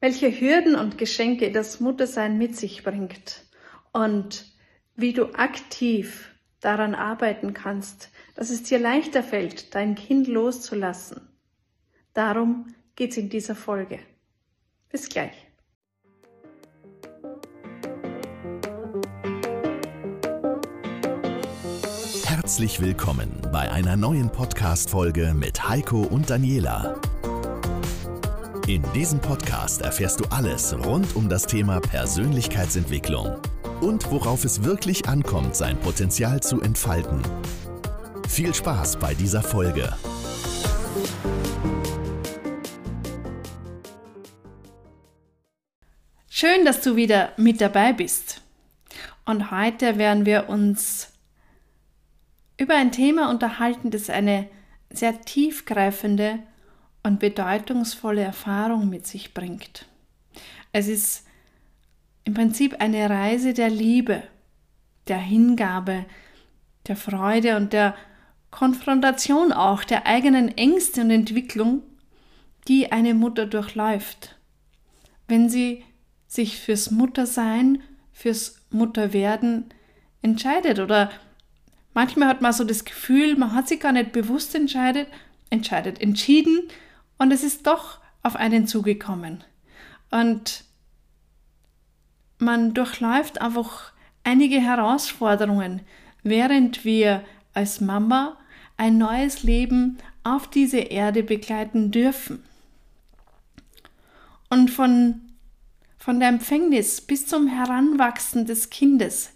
welche 0.00 0.30
Hürden 0.30 0.76
und 0.76 0.98
Geschenke 0.98 1.50
das 1.50 1.80
Muttersein 1.80 2.38
mit 2.38 2.56
sich 2.56 2.84
bringt 2.84 3.44
und 3.92 4.46
wie 4.94 5.12
du 5.12 5.34
aktiv 5.34 6.34
daran 6.60 6.94
arbeiten 6.94 7.54
kannst, 7.54 8.10
dass 8.34 8.50
es 8.50 8.62
dir 8.64 8.78
leichter 8.78 9.22
fällt, 9.22 9.74
dein 9.74 9.94
Kind 9.94 10.26
loszulassen. 10.26 11.28
Darum 12.14 12.74
geht's 12.96 13.16
in 13.16 13.28
dieser 13.28 13.54
Folge. 13.54 14.00
Bis 14.90 15.08
gleich. 15.08 15.46
Herzlich 22.24 22.80
willkommen 22.80 23.30
bei 23.52 23.70
einer 23.70 23.96
neuen 23.96 24.30
Podcast-Folge 24.30 25.34
mit 25.34 25.68
Heiko 25.68 26.00
und 26.02 26.30
Daniela. 26.30 26.98
In 28.68 28.82
diesem 28.92 29.18
Podcast 29.18 29.80
erfährst 29.80 30.20
du 30.20 30.26
alles 30.26 30.76
rund 30.84 31.16
um 31.16 31.26
das 31.30 31.46
Thema 31.46 31.80
Persönlichkeitsentwicklung 31.80 33.40
und 33.80 34.10
worauf 34.10 34.44
es 34.44 34.62
wirklich 34.62 35.08
ankommt, 35.08 35.56
sein 35.56 35.80
Potenzial 35.80 36.42
zu 36.42 36.60
entfalten. 36.60 37.22
Viel 38.28 38.52
Spaß 38.52 38.98
bei 38.98 39.14
dieser 39.14 39.42
Folge. 39.42 39.90
Schön, 46.28 46.66
dass 46.66 46.82
du 46.82 46.94
wieder 46.94 47.32
mit 47.38 47.62
dabei 47.62 47.94
bist. 47.94 48.42
Und 49.24 49.50
heute 49.50 49.96
werden 49.96 50.26
wir 50.26 50.50
uns 50.50 51.08
über 52.58 52.74
ein 52.74 52.92
Thema 52.92 53.30
unterhalten, 53.30 53.90
das 53.90 54.10
eine 54.10 54.46
sehr 54.90 55.18
tiefgreifende 55.22 56.40
und 57.02 57.20
bedeutungsvolle 57.20 58.22
Erfahrung 58.22 58.88
mit 58.88 59.06
sich 59.06 59.34
bringt. 59.34 59.86
Es 60.72 60.88
ist 60.88 61.26
im 62.24 62.34
Prinzip 62.34 62.80
eine 62.80 63.08
Reise 63.08 63.54
der 63.54 63.70
Liebe, 63.70 64.22
der 65.08 65.18
Hingabe, 65.18 66.04
der 66.86 66.96
Freude 66.96 67.56
und 67.56 67.72
der 67.72 67.94
Konfrontation 68.50 69.52
auch 69.52 69.84
der 69.84 70.06
eigenen 70.06 70.56
Ängste 70.56 71.02
und 71.02 71.10
Entwicklung, 71.10 71.82
die 72.66 72.92
eine 72.92 73.14
Mutter 73.14 73.46
durchläuft, 73.46 74.36
wenn 75.26 75.48
sie 75.48 75.84
sich 76.26 76.58
fürs 76.58 76.90
Muttersein, 76.90 77.82
fürs 78.12 78.60
Mutterwerden 78.70 79.66
entscheidet 80.22 80.78
oder 80.78 81.10
manchmal 81.94 82.28
hat 82.28 82.42
man 82.42 82.52
so 82.52 82.64
das 82.64 82.84
Gefühl, 82.84 83.36
man 83.36 83.54
hat 83.54 83.68
sich 83.68 83.80
gar 83.80 83.92
nicht 83.92 84.12
bewusst 84.12 84.54
entscheidet, 84.54 85.08
entscheidet, 85.50 86.00
entschieden 86.00 86.68
und 87.18 87.32
es 87.32 87.42
ist 87.42 87.66
doch 87.66 87.98
auf 88.22 88.36
einen 88.36 88.66
zugekommen. 88.66 89.44
Und 90.10 90.64
man 92.38 92.74
durchläuft 92.74 93.40
einfach 93.40 93.92
einige 94.24 94.60
Herausforderungen, 94.60 95.82
während 96.22 96.84
wir 96.84 97.24
als 97.54 97.80
Mama 97.80 98.36
ein 98.76 98.98
neues 98.98 99.42
Leben 99.42 99.98
auf 100.22 100.48
diese 100.48 100.78
Erde 100.78 101.22
begleiten 101.22 101.90
dürfen. 101.90 102.44
Und 104.50 104.70
von, 104.70 105.20
von 105.98 106.20
der 106.20 106.28
Empfängnis 106.28 107.00
bis 107.00 107.26
zum 107.26 107.48
Heranwachsen 107.48 108.46
des 108.46 108.70
Kindes 108.70 109.32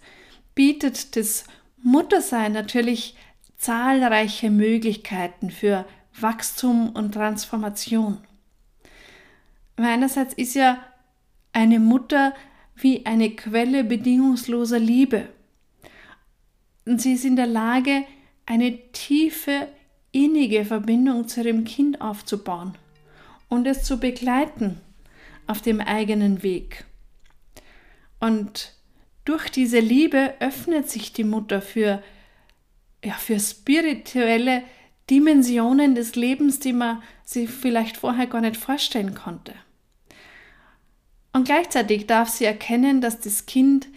bietet 0.55 1.15
das 1.15 1.45
Muttersein 1.81 2.53
natürlich 2.53 3.15
zahlreiche 3.57 4.49
Möglichkeiten 4.49 5.51
für 5.51 5.85
Wachstum 6.19 6.89
und 6.89 7.13
Transformation. 7.13 8.19
Einerseits 9.75 10.33
ist 10.33 10.53
ja 10.53 10.83
eine 11.51 11.79
Mutter 11.79 12.33
wie 12.75 13.05
eine 13.05 13.31
Quelle 13.31 13.83
bedingungsloser 13.83 14.79
Liebe. 14.79 15.29
Und 16.85 17.01
sie 17.01 17.13
ist 17.13 17.25
in 17.25 17.35
der 17.35 17.47
Lage, 17.47 18.03
eine 18.45 18.91
tiefe, 18.91 19.67
innige 20.11 20.65
Verbindung 20.65 21.27
zu 21.27 21.41
ihrem 21.41 21.63
Kind 21.63 22.01
aufzubauen 22.01 22.75
und 23.49 23.65
es 23.67 23.83
zu 23.83 23.99
begleiten 23.99 24.81
auf 25.47 25.61
dem 25.61 25.79
eigenen 25.79 26.43
Weg. 26.43 26.85
Und 28.19 28.73
durch 29.25 29.49
diese 29.49 29.79
Liebe 29.79 30.33
öffnet 30.39 30.89
sich 30.89 31.13
die 31.13 31.23
Mutter 31.23 31.61
für, 31.61 32.03
ja, 33.03 33.13
für 33.13 33.39
spirituelle 33.39 34.63
Dimensionen 35.09 35.95
des 35.95 36.15
Lebens, 36.15 36.59
die 36.59 36.73
man 36.73 37.01
sich 37.23 37.49
vielleicht 37.49 37.97
vorher 37.97 38.27
gar 38.27 38.41
nicht 38.41 38.57
vorstellen 38.57 39.15
konnte. 39.15 39.53
Und 41.33 41.45
gleichzeitig 41.45 42.07
darf 42.07 42.29
sie 42.29 42.45
erkennen, 42.45 43.01
dass 43.01 43.19
das 43.19 43.45
Kind 43.45 43.87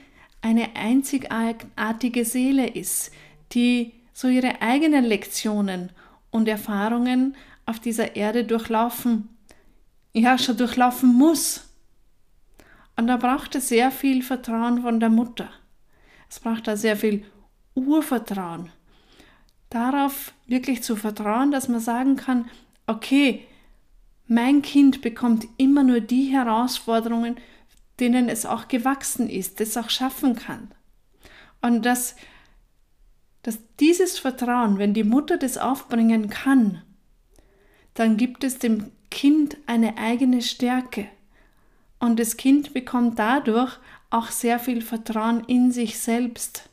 eine 0.41 0.75
einzigartige 0.75 2.25
Seele 2.25 2.67
ist, 2.67 3.13
die 3.53 3.93
so 4.13 4.29
ihre 4.29 4.63
eigenen 4.63 5.05
Lektionen 5.05 5.91
und 6.31 6.49
Erfahrungen 6.49 7.37
auf 7.67 7.81
dieser 7.81 8.17
Erde 8.17 8.45
durchlaufen, 8.45 9.29
ja, 10.15 10.39
schon 10.39 10.57
durchlaufen 10.57 11.13
muss. 11.13 11.69
Und 12.97 13.09
da 13.09 13.19
braucht 13.19 13.55
es 13.55 13.69
sehr 13.69 13.91
viel 13.91 14.23
Vertrauen 14.23 14.81
von 14.81 15.01
der 15.01 15.11
Mutter. 15.11 15.51
Es 16.31 16.41
braucht 16.41 16.67
da 16.67 16.77
sehr 16.77 16.97
viel 16.97 17.25
Urvertrauen. 17.75 18.71
Darauf 19.77 20.33
wirklich 20.47 20.83
zu 20.83 20.97
vertrauen, 20.97 21.51
dass 21.51 21.69
man 21.69 21.81
sagen 21.81 22.17
kann, 22.17 22.49
okay, 22.87 23.47
mein 24.27 24.63
Kind 24.63 25.03
bekommt 25.03 25.47
immer 25.59 25.83
nur 25.83 26.01
die 26.01 26.33
Herausforderungen, 26.33 27.37
denen 28.01 28.31
es 28.31 28.47
auch 28.47 28.69
gewachsen 28.69 29.29
ist, 29.29 29.61
das 29.61 29.77
auch 29.77 29.91
schaffen 29.91 30.35
kann. 30.35 30.71
Und 31.61 31.85
dass, 31.85 32.17
dass 33.43 33.59
dieses 33.79 34.19
Vertrauen, 34.19 34.79
wenn 34.79 34.95
die 34.95 35.05
Mutter 35.05 35.37
das 35.37 35.59
aufbringen 35.59 36.31
kann, 36.31 36.81
dann 37.93 38.17
gibt 38.17 38.45
es 38.45 38.59
dem 38.59 38.91
Kind 39.11 39.59
eine 39.67 39.99
eigene 39.99 40.41
Stärke. 40.41 41.07
Und 41.99 42.19
das 42.19 42.39
Kind 42.39 42.73
bekommt 42.73 43.19
dadurch 43.19 43.79
auch 44.09 44.29
sehr 44.31 44.59
viel 44.59 44.81
Vertrauen 44.81 45.45
in 45.45 45.71
sich 45.71 45.99
selbst. 45.99 46.71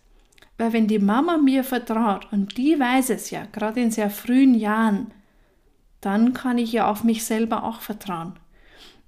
Weil 0.64 0.72
wenn 0.72 0.88
die 0.88 1.00
Mama 1.00 1.36
mir 1.36 1.66
vertraut, 1.66 2.32
und 2.32 2.58
die 2.58 2.80
weiß 2.80 3.10
es 3.10 3.32
ja, 3.32 3.46
gerade 3.52 3.82
in 3.82 3.92
sehr 3.92 4.10
frühen 4.10 4.56
Jahren, 4.56 5.12
dann 6.00 6.32
kann 6.32 6.58
ich 6.58 6.72
ja 6.72 6.90
auf 6.90 7.04
mich 7.04 7.26
selber 7.26 7.66
auch 7.66 7.82
vertrauen. 7.82 8.40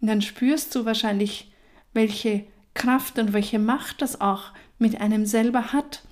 Und 0.01 0.09
dann 0.09 0.21
spürst 0.21 0.75
du 0.75 0.83
wahrscheinlich, 0.83 1.49
welche 1.93 2.43
Kraft 2.73 3.17
und 3.19 3.31
welche 3.31 3.57
Macht 3.57 4.01
das 4.01 4.19
auch 4.19 4.51
mit 4.79 4.99
einem 4.99 5.25
selber 5.25 5.71
hat. 5.71 6.03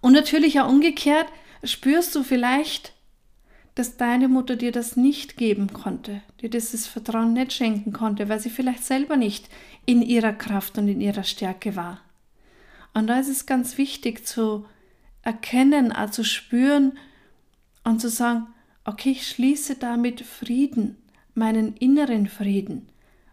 Und 0.00 0.14
natürlich 0.14 0.58
auch 0.58 0.70
umgekehrt 0.70 1.26
spürst 1.62 2.14
du 2.14 2.22
vielleicht, 2.22 2.94
dass 3.74 3.98
deine 3.98 4.28
Mutter 4.28 4.56
dir 4.56 4.72
das 4.72 4.96
nicht 4.96 5.36
geben 5.36 5.74
konnte, 5.74 6.22
dir 6.40 6.48
dieses 6.48 6.86
Vertrauen 6.86 7.34
nicht 7.34 7.52
schenken 7.52 7.92
konnte, 7.92 8.30
weil 8.30 8.40
sie 8.40 8.48
vielleicht 8.48 8.84
selber 8.84 9.18
nicht 9.18 9.50
in 9.84 10.00
ihrer 10.00 10.32
Kraft 10.32 10.78
und 10.78 10.88
in 10.88 11.02
ihrer 11.02 11.24
Stärke 11.24 11.76
war. 11.76 12.00
Und 12.94 13.08
da 13.08 13.18
ist 13.18 13.28
es 13.28 13.46
ganz 13.46 13.76
wichtig 13.76 14.26
zu 14.26 14.64
erkennen, 15.22 15.92
also 15.92 16.22
spüren 16.22 16.96
und 17.82 18.00
zu 18.00 18.08
sagen, 18.08 18.46
okay, 18.84 19.10
ich 19.10 19.28
schließe 19.28 19.76
damit 19.76 20.20
Frieden, 20.22 20.96
meinen 21.34 21.76
inneren 21.76 22.28
Frieden, 22.28 22.88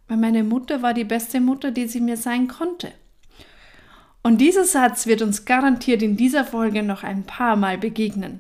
weil 0.08 0.18
meine 0.18 0.44
Mutter 0.44 0.82
war 0.82 0.94
die 0.94 1.04
beste 1.04 1.40
Mutter, 1.40 1.72
die 1.72 1.88
sie 1.88 2.02
mir 2.02 2.18
sein 2.18 2.48
konnte. 2.48 2.92
Und 4.24 4.40
dieser 4.40 4.66
Satz 4.66 5.08
wird 5.08 5.22
uns 5.22 5.46
garantiert 5.46 6.02
in 6.02 6.16
dieser 6.16 6.46
Folge 6.46 6.84
noch 6.84 7.04
ein 7.04 7.24
paar 7.24 7.56
Mal 7.56 7.78
begegnen. 7.78 8.40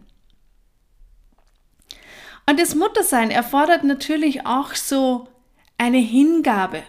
Und 2.48 2.59
das 2.59 2.76
Muttersein 2.76 3.32
erfordert 3.32 3.84
natürlich 3.84 4.46
auch 4.46 4.76
so 4.76 5.28
eine 5.78 6.00
Hingabe 6.00 6.84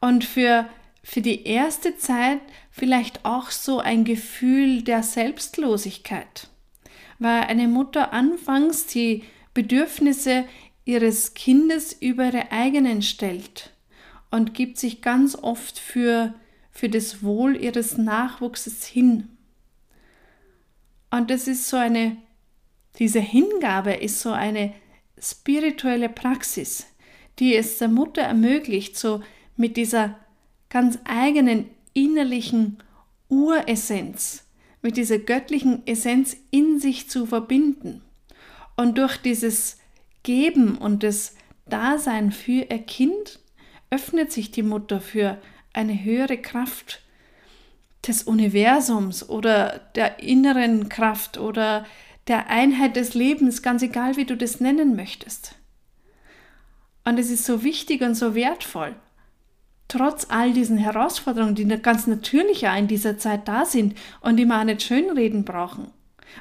und 0.00 0.24
für, 0.24 0.66
für 1.02 1.20
die 1.20 1.44
erste 1.44 1.96
Zeit 1.96 2.40
vielleicht 2.78 3.24
auch 3.24 3.50
so 3.50 3.80
ein 3.80 4.04
Gefühl 4.04 4.82
der 4.82 5.02
Selbstlosigkeit. 5.02 6.48
Weil 7.18 7.42
eine 7.42 7.68
Mutter 7.68 8.12
anfangs 8.12 8.86
die 8.86 9.24
Bedürfnisse 9.52 10.44
ihres 10.84 11.34
Kindes 11.34 11.92
über 11.92 12.26
ihre 12.26 12.52
eigenen 12.52 13.02
stellt 13.02 13.72
und 14.30 14.54
gibt 14.54 14.78
sich 14.78 15.02
ganz 15.02 15.36
oft 15.36 15.78
für, 15.78 16.34
für 16.70 16.88
das 16.88 17.22
Wohl 17.22 17.56
ihres 17.56 17.98
Nachwuchses 17.98 18.86
hin. 18.86 19.28
Und 21.10 21.30
das 21.30 21.48
ist 21.48 21.68
so 21.68 21.76
eine, 21.76 22.16
diese 22.98 23.20
Hingabe 23.20 23.94
ist 23.94 24.20
so 24.20 24.30
eine 24.30 24.72
spirituelle 25.20 26.08
Praxis, 26.08 26.86
die 27.38 27.56
es 27.56 27.78
der 27.78 27.88
Mutter 27.88 28.22
ermöglicht, 28.22 28.96
so 28.96 29.22
mit 29.56 29.76
dieser 29.76 30.16
ganz 30.68 30.98
eigenen 31.04 31.70
innerlichen 32.04 32.78
Uressenz, 33.28 34.44
mit 34.82 34.96
dieser 34.96 35.18
göttlichen 35.18 35.86
Essenz 35.86 36.36
in 36.50 36.80
sich 36.80 37.10
zu 37.10 37.26
verbinden. 37.26 38.02
Und 38.76 38.98
durch 38.98 39.16
dieses 39.16 39.78
Geben 40.22 40.78
und 40.78 41.02
das 41.02 41.34
Dasein 41.66 42.32
für 42.32 42.66
ihr 42.70 42.78
Kind 42.78 43.40
öffnet 43.90 44.32
sich 44.32 44.50
die 44.50 44.62
Mutter 44.62 45.00
für 45.00 45.38
eine 45.72 46.02
höhere 46.02 46.38
Kraft 46.38 47.02
des 48.06 48.22
Universums 48.22 49.28
oder 49.28 49.80
der 49.94 50.20
inneren 50.20 50.88
Kraft 50.88 51.38
oder 51.38 51.84
der 52.28 52.48
Einheit 52.48 52.96
des 52.96 53.14
Lebens, 53.14 53.62
ganz 53.62 53.82
egal 53.82 54.16
wie 54.16 54.24
du 54.24 54.36
das 54.36 54.60
nennen 54.60 54.94
möchtest. 54.94 55.56
Und 57.04 57.18
es 57.18 57.30
ist 57.30 57.44
so 57.44 57.62
wichtig 57.64 58.02
und 58.02 58.14
so 58.14 58.34
wertvoll, 58.34 58.94
trotz 59.88 60.26
all 60.28 60.52
diesen 60.52 60.78
Herausforderungen, 60.78 61.54
die 61.54 61.66
ganz 61.66 62.06
natürlich 62.06 62.60
ja 62.60 62.76
in 62.76 62.86
dieser 62.86 63.18
Zeit 63.18 63.48
da 63.48 63.64
sind 63.64 63.96
und 64.20 64.36
die 64.36 64.44
man 64.44 64.60
auch 64.60 64.64
nicht 64.64 64.82
schönreden 64.82 65.44
brauchen. 65.44 65.90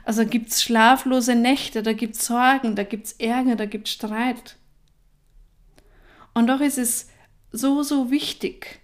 Also 0.03 0.25
gibt 0.25 0.51
es 0.51 0.61
schlaflose 0.61 1.35
Nächte, 1.35 1.81
da 1.81 1.93
gibt 1.93 2.15
es 2.15 2.25
Sorgen, 2.25 2.75
da 2.75 2.83
gibt 2.83 3.07
es 3.07 3.13
Ärger, 3.13 3.55
da 3.55 3.65
gibt 3.65 3.87
es 3.87 3.93
Streit. 3.93 4.57
Und 6.33 6.47
doch 6.47 6.59
ist 6.59 6.77
es 6.77 7.07
so, 7.51 7.83
so 7.83 8.11
wichtig, 8.11 8.81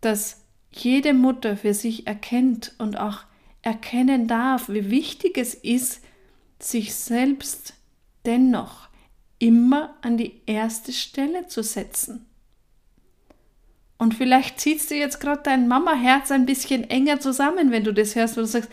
dass 0.00 0.42
jede 0.70 1.14
Mutter 1.14 1.56
für 1.56 1.74
sich 1.74 2.06
erkennt 2.06 2.74
und 2.78 2.98
auch 2.98 3.20
erkennen 3.62 4.28
darf, 4.28 4.68
wie 4.68 4.90
wichtig 4.90 5.38
es 5.38 5.54
ist, 5.54 6.02
sich 6.60 6.94
selbst 6.94 7.74
dennoch 8.24 8.88
immer 9.38 9.96
an 10.02 10.16
die 10.16 10.42
erste 10.46 10.92
Stelle 10.92 11.46
zu 11.48 11.62
setzen. 11.62 12.25
Und 13.98 14.14
vielleicht 14.14 14.60
ziehst 14.60 14.90
du 14.90 14.94
jetzt 14.94 15.20
gerade 15.20 15.42
dein 15.42 15.68
Mama-Herz 15.68 16.30
ein 16.30 16.46
bisschen 16.46 16.88
enger 16.90 17.20
zusammen, 17.20 17.70
wenn 17.70 17.84
du 17.84 17.92
das 17.92 18.14
hörst, 18.14 18.36
wo 18.36 18.42
du 18.42 18.46
sagst, 18.46 18.70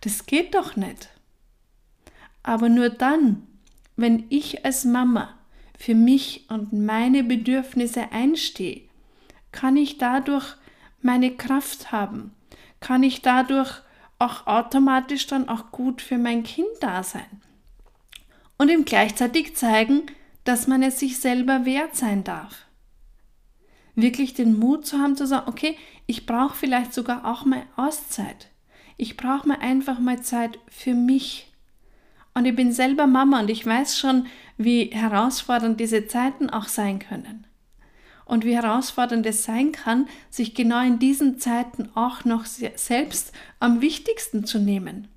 das 0.00 0.26
geht 0.26 0.54
doch 0.54 0.76
nicht. 0.76 1.08
Aber 2.42 2.68
nur 2.68 2.90
dann, 2.90 3.46
wenn 3.96 4.26
ich 4.28 4.64
als 4.64 4.84
Mama 4.84 5.34
für 5.78 5.94
mich 5.94 6.46
und 6.48 6.72
meine 6.72 7.24
Bedürfnisse 7.24 8.12
einstehe, 8.12 8.82
kann 9.52 9.76
ich 9.76 9.98
dadurch 9.98 10.56
meine 11.00 11.36
Kraft 11.36 11.92
haben, 11.92 12.32
kann 12.80 13.02
ich 13.02 13.22
dadurch 13.22 13.82
auch 14.18 14.46
automatisch 14.46 15.26
dann 15.26 15.48
auch 15.48 15.70
gut 15.70 16.02
für 16.02 16.18
mein 16.18 16.42
Kind 16.42 16.68
da 16.80 17.02
sein. 17.02 17.42
Und 18.56 18.70
ihm 18.70 18.84
gleichzeitig 18.84 19.56
zeigen, 19.56 20.02
dass 20.44 20.66
man 20.66 20.82
es 20.82 20.98
sich 20.98 21.18
selber 21.18 21.64
wert 21.64 21.96
sein 21.96 22.24
darf. 22.24 22.63
Wirklich 23.94 24.34
den 24.34 24.58
Mut 24.58 24.86
zu 24.86 24.98
haben 24.98 25.16
zu 25.16 25.26
sagen, 25.26 25.48
okay, 25.48 25.76
ich 26.06 26.26
brauche 26.26 26.56
vielleicht 26.56 26.92
sogar 26.92 27.24
auch 27.24 27.44
mal 27.44 27.62
Auszeit. 27.76 28.48
Ich 28.96 29.16
brauche 29.16 29.48
mal 29.48 29.58
einfach 29.60 29.98
mal 29.98 30.20
Zeit 30.22 30.58
für 30.68 30.94
mich. 30.94 31.52
Und 32.34 32.46
ich 32.46 32.56
bin 32.56 32.72
selber 32.72 33.06
Mama 33.06 33.40
und 33.40 33.50
ich 33.50 33.64
weiß 33.64 33.98
schon, 33.98 34.26
wie 34.56 34.86
herausfordernd 34.86 35.78
diese 35.78 36.06
Zeiten 36.06 36.50
auch 36.50 36.66
sein 36.66 36.98
können. 36.98 37.46
Und 38.24 38.44
wie 38.44 38.56
herausfordernd 38.56 39.24
es 39.26 39.44
sein 39.44 39.72
kann, 39.72 40.08
sich 40.30 40.54
genau 40.54 40.82
in 40.84 40.98
diesen 40.98 41.38
Zeiten 41.38 41.90
auch 41.94 42.24
noch 42.24 42.46
selbst 42.46 43.32
am 43.60 43.80
wichtigsten 43.80 44.46
zu 44.46 44.58
nehmen. 44.58 45.08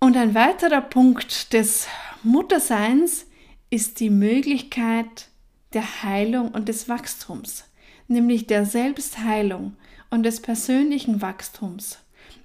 Und 0.00 0.16
ein 0.16 0.34
weiterer 0.34 0.80
Punkt 0.80 1.52
des 1.52 1.88
Mutterseins 2.22 3.26
ist 3.70 4.00
die 4.00 4.10
Möglichkeit 4.10 5.28
der 5.72 6.02
Heilung 6.02 6.50
und 6.50 6.68
des 6.68 6.88
Wachstums, 6.88 7.64
nämlich 8.06 8.46
der 8.46 8.64
Selbstheilung 8.64 9.76
und 10.10 10.22
des 10.22 10.40
persönlichen 10.40 11.20
Wachstums. 11.20 11.98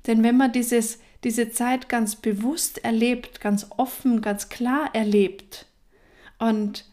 Denn 0.07 0.23
wenn 0.23 0.35
man 0.35 0.51
dieses, 0.51 0.99
diese 1.23 1.49
Zeit 1.51 1.87
ganz 1.87 2.15
bewusst 2.17 2.83
erlebt, 2.83 3.39
ganz 3.39 3.67
offen, 3.77 4.21
ganz 4.21 4.49
klar 4.49 4.93
erlebt 4.93 5.67
und 6.39 6.85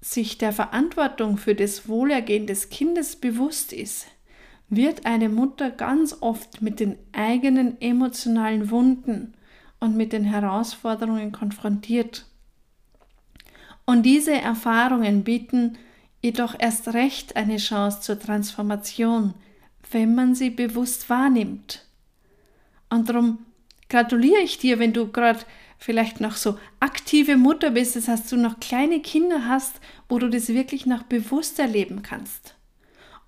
sich 0.00 0.38
der 0.38 0.52
Verantwortung 0.52 1.38
für 1.38 1.54
das 1.54 1.88
Wohlergehen 1.88 2.46
des 2.46 2.68
Kindes 2.68 3.16
bewusst 3.16 3.72
ist, 3.72 4.06
wird 4.68 5.06
eine 5.06 5.28
Mutter 5.28 5.70
ganz 5.70 6.16
oft 6.20 6.60
mit 6.60 6.80
den 6.80 6.96
eigenen 7.12 7.80
emotionalen 7.80 8.70
Wunden 8.70 9.34
und 9.80 9.96
mit 9.96 10.12
den 10.12 10.24
Herausforderungen 10.24 11.32
konfrontiert. 11.32 12.26
Und 13.86 14.02
diese 14.02 14.32
Erfahrungen 14.32 15.24
bieten 15.24 15.78
jedoch 16.20 16.56
erst 16.58 16.92
recht 16.92 17.36
eine 17.36 17.56
Chance 17.56 18.00
zur 18.00 18.18
Transformation, 18.18 19.34
wenn 19.90 20.14
man 20.14 20.34
sie 20.34 20.50
bewusst 20.50 21.08
wahrnimmt. 21.08 21.86
Und 22.90 23.08
darum 23.08 23.38
gratuliere 23.88 24.40
ich 24.40 24.58
dir, 24.58 24.78
wenn 24.78 24.92
du 24.92 25.10
gerade 25.10 25.40
vielleicht 25.78 26.20
noch 26.20 26.36
so 26.36 26.58
aktive 26.80 27.36
Mutter 27.36 27.70
bist, 27.70 27.96
das 27.96 28.08
heißt, 28.08 28.30
du 28.32 28.36
noch 28.36 28.60
kleine 28.60 29.00
Kinder 29.00 29.46
hast, 29.46 29.80
wo 30.08 30.18
du 30.18 30.28
das 30.28 30.48
wirklich 30.48 30.86
noch 30.86 31.04
bewusst 31.04 31.58
erleben 31.58 32.02
kannst. 32.02 32.54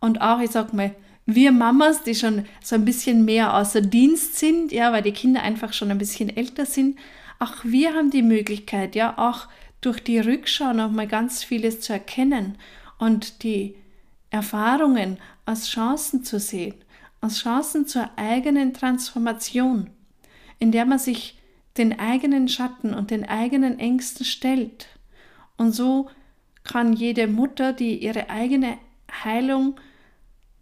Und 0.00 0.20
auch, 0.20 0.40
ich 0.40 0.50
sag 0.50 0.72
mal, 0.72 0.94
wir 1.26 1.52
Mamas, 1.52 2.02
die 2.02 2.14
schon 2.14 2.46
so 2.64 2.74
ein 2.74 2.84
bisschen 2.84 3.24
mehr 3.24 3.54
außer 3.54 3.82
Dienst 3.82 4.36
sind, 4.36 4.72
ja, 4.72 4.92
weil 4.92 5.02
die 5.02 5.12
Kinder 5.12 5.42
einfach 5.42 5.72
schon 5.72 5.90
ein 5.90 5.98
bisschen 5.98 6.34
älter 6.34 6.64
sind, 6.64 6.98
auch 7.38 7.54
wir 7.62 7.94
haben 7.94 8.10
die 8.10 8.22
Möglichkeit, 8.22 8.96
ja, 8.96 9.16
auch 9.18 9.46
durch 9.80 10.00
die 10.00 10.18
Rückschau 10.18 10.72
noch 10.72 10.90
mal 10.90 11.06
ganz 11.06 11.44
vieles 11.44 11.80
zu 11.80 11.92
erkennen 11.92 12.58
und 12.98 13.42
die 13.42 13.76
Erfahrungen 14.30 15.18
als 15.46 15.68
Chancen 15.68 16.24
zu 16.24 16.38
sehen, 16.38 16.74
als 17.20 17.40
Chancen 17.40 17.86
zur 17.86 18.10
eigenen 18.16 18.74
Transformation, 18.74 19.90
in 20.58 20.72
der 20.72 20.84
man 20.84 20.98
sich 20.98 21.38
den 21.76 21.98
eigenen 21.98 22.48
Schatten 22.48 22.92
und 22.92 23.10
den 23.10 23.28
eigenen 23.28 23.78
Ängsten 23.78 24.26
stellt. 24.26 24.88
Und 25.56 25.72
so 25.72 26.10
kann 26.64 26.92
jede 26.92 27.28
Mutter, 27.28 27.72
die 27.72 28.02
ihre 28.02 28.30
eigene 28.30 28.78
Heilung 29.24 29.80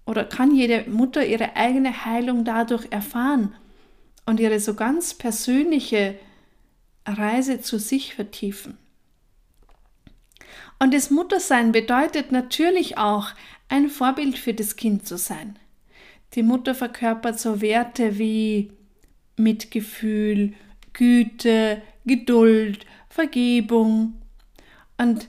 oder 0.05 0.25
kann 0.25 0.55
jede 0.55 0.89
Mutter 0.89 1.27
ihre 1.27 1.57
eigene 1.57 2.05
Heilung 2.05 2.45
dadurch 2.45 2.87
erfahren 2.91 3.55
und 4.25 4.39
ihre 4.39 4.61
so 4.61 4.75
ganz 4.75 5.15
persönliche 5.15 6.17
Reise 7.07 7.61
zu 7.61 7.79
sich 7.79 8.15
vertiefen. 8.15 8.79
Und 10.79 10.93
das 10.95 11.11
Muttersein 11.11 11.73
bedeutet 11.73 12.33
natürlich 12.33 12.99
auch, 12.99 13.31
ein 13.69 13.89
Vorbild 13.89 14.39
für 14.39 14.55
das 14.55 14.77
Kind 14.77 15.07
zu 15.07 15.19
sein. 15.19 15.59
Die 16.35 16.43
Mutter 16.43 16.75
verkörpert 16.75 17.41
so 17.41 17.61
Werte 17.61 18.19
wie 18.19 18.71
Mitgefühl, 19.37 20.55
Güte, 20.93 21.83
Geduld, 22.05 22.87
Vergebung. 23.09 24.15
Und 24.99 25.29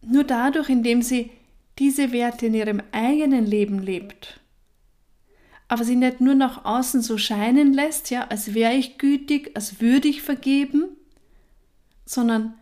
nur 0.00 0.24
dadurch, 0.24 0.68
indem 0.68 1.02
sie 1.02 1.30
diese 1.78 2.12
Werte 2.12 2.46
in 2.46 2.54
ihrem 2.54 2.82
eigenen 2.92 3.46
Leben 3.46 3.78
lebt, 3.78 4.40
aber 5.68 5.84
sie 5.84 5.96
nicht 5.96 6.20
nur 6.20 6.34
nach 6.34 6.64
außen 6.64 7.02
so 7.02 7.18
scheinen 7.18 7.74
lässt, 7.74 8.10
ja, 8.10 8.26
als 8.28 8.54
wäre 8.54 8.74
ich 8.74 8.96
gütig, 8.98 9.50
als 9.54 9.80
würde 9.80 10.08
ich 10.08 10.22
vergeben, 10.22 10.84
sondern 12.06 12.54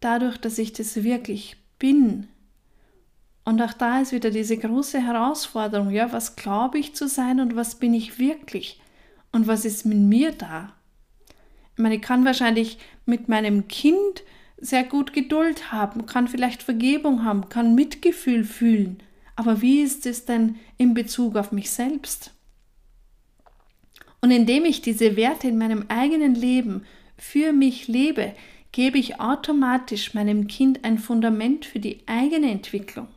dadurch, 0.00 0.38
dass 0.38 0.58
ich 0.58 0.72
das 0.72 1.02
wirklich 1.02 1.56
bin. 1.78 2.28
Und 3.44 3.62
auch 3.62 3.72
da 3.72 4.00
ist 4.00 4.12
wieder 4.12 4.30
diese 4.30 4.58
große 4.58 5.00
Herausforderung, 5.00 5.90
ja, 5.90 6.12
was 6.12 6.36
glaube 6.36 6.78
ich 6.78 6.94
zu 6.94 7.08
sein 7.08 7.40
und 7.40 7.56
was 7.56 7.76
bin 7.76 7.94
ich 7.94 8.18
wirklich 8.18 8.80
und 9.32 9.46
was 9.46 9.64
ist 9.64 9.86
mit 9.86 9.98
mir 9.98 10.32
da? 10.32 10.74
Ich 11.74 11.82
meine, 11.82 11.96
ich 11.96 12.02
kann 12.02 12.24
wahrscheinlich 12.24 12.78
mit 13.06 13.28
meinem 13.28 13.68
Kind 13.68 14.22
sehr 14.58 14.84
gut 14.84 15.12
Geduld 15.12 15.72
haben, 15.72 16.06
kann 16.06 16.28
vielleicht 16.28 16.62
Vergebung 16.62 17.24
haben, 17.24 17.48
kann 17.48 17.74
Mitgefühl 17.74 18.44
fühlen. 18.44 18.98
Aber 19.36 19.62
wie 19.62 19.82
ist 19.82 20.04
es 20.04 20.24
denn 20.24 20.56
in 20.76 20.94
Bezug 20.94 21.36
auf 21.36 21.52
mich 21.52 21.70
selbst? 21.70 22.32
Und 24.20 24.32
indem 24.32 24.64
ich 24.64 24.82
diese 24.82 25.16
Werte 25.16 25.46
in 25.46 25.58
meinem 25.58 25.84
eigenen 25.88 26.34
Leben 26.34 26.84
für 27.16 27.52
mich 27.52 27.86
lebe, 27.86 28.34
gebe 28.72 28.98
ich 28.98 29.20
automatisch 29.20 30.14
meinem 30.14 30.46
Kind 30.46 30.84
ein 30.84 30.98
Fundament 30.98 31.64
für 31.64 31.80
die 31.80 32.02
eigene 32.06 32.50
Entwicklung. 32.50 33.08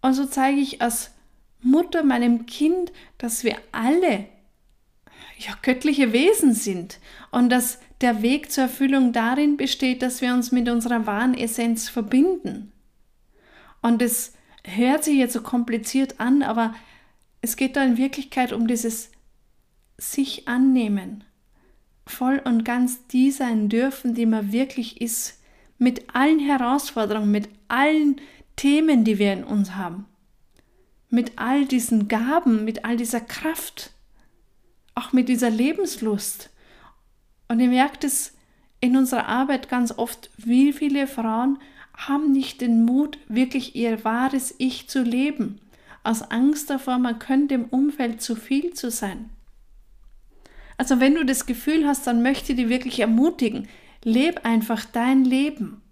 Und 0.00 0.14
so 0.14 0.26
zeige 0.26 0.60
ich 0.60 0.82
als 0.82 1.12
Mutter 1.60 2.02
meinem 2.02 2.46
Kind, 2.46 2.92
dass 3.18 3.44
wir 3.44 3.56
alle 3.70 4.26
ja, 5.38 5.56
göttliche 5.62 6.12
Wesen 6.12 6.54
sind 6.54 6.98
und 7.30 7.50
dass 7.50 7.78
der 8.00 8.22
Weg 8.22 8.50
zur 8.50 8.64
Erfüllung 8.64 9.12
darin 9.12 9.56
besteht, 9.56 10.02
dass 10.02 10.20
wir 10.20 10.34
uns 10.34 10.52
mit 10.52 10.68
unserer 10.68 11.06
wahren 11.06 11.34
Essenz 11.34 11.88
verbinden. 11.88 12.72
Und 13.80 14.02
es 14.02 14.34
hört 14.64 15.04
sich 15.04 15.16
jetzt 15.16 15.32
so 15.32 15.42
kompliziert 15.42 16.20
an, 16.20 16.42
aber 16.42 16.74
es 17.40 17.56
geht 17.56 17.76
da 17.76 17.84
in 17.84 17.96
Wirklichkeit 17.96 18.52
um 18.52 18.66
dieses 18.66 19.10
sich 19.98 20.48
annehmen, 20.48 21.24
voll 22.06 22.40
und 22.44 22.64
ganz 22.64 23.06
die 23.06 23.30
sein 23.30 23.68
dürfen, 23.68 24.14
die 24.14 24.26
man 24.26 24.52
wirklich 24.52 25.00
ist, 25.00 25.40
mit 25.78 26.14
allen 26.14 26.38
Herausforderungen, 26.38 27.30
mit 27.30 27.48
allen 27.68 28.20
Themen, 28.56 29.04
die 29.04 29.18
wir 29.18 29.32
in 29.32 29.44
uns 29.44 29.74
haben, 29.74 30.06
mit 31.10 31.32
all 31.36 31.66
diesen 31.66 32.08
Gaben, 32.08 32.64
mit 32.64 32.84
all 32.84 32.96
dieser 32.96 33.20
Kraft, 33.20 33.92
auch 34.94 35.12
mit 35.12 35.28
dieser 35.28 35.50
Lebenslust. 35.50 36.50
Und 37.48 37.60
ihr 37.60 37.68
merkt 37.68 38.04
es, 38.04 38.34
in 38.80 38.96
unserer 38.96 39.26
Arbeit 39.28 39.68
ganz 39.68 39.96
oft, 39.96 40.30
wie 40.36 40.72
viele 40.72 41.06
Frauen 41.06 41.58
haben 41.94 42.32
nicht 42.32 42.60
den 42.60 42.84
Mut, 42.84 43.18
wirklich 43.28 43.76
ihr 43.76 44.04
wahres 44.04 44.54
Ich 44.58 44.88
zu 44.88 45.02
leben, 45.02 45.60
aus 46.04 46.22
Angst 46.22 46.68
davor, 46.68 46.98
man 46.98 47.18
könnte 47.18 47.54
im 47.54 47.66
Umfeld 47.66 48.20
zu 48.20 48.34
viel 48.34 48.72
zu 48.72 48.90
sein. 48.90 49.30
Also 50.76 51.00
wenn 51.00 51.14
du 51.14 51.24
das 51.24 51.46
Gefühl 51.46 51.86
hast, 51.86 52.06
dann 52.06 52.22
möchte 52.22 52.52
ich 52.52 52.56
dich 52.58 52.68
wirklich 52.68 53.00
ermutigen, 53.00 53.68
leb 54.04 54.44
einfach 54.44 54.84
dein 54.84 55.24
Leben. 55.24 55.82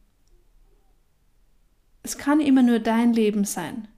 Es 2.03 2.19
kann 2.19 2.41
immer 2.41 2.63
nur 2.63 2.79
dein 2.79 3.13
Leben 3.13 3.45
sein. 3.45 3.89